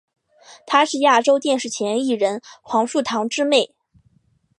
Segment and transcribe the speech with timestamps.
[0.65, 3.75] 她是亚洲电视前艺人黄树棠之妹。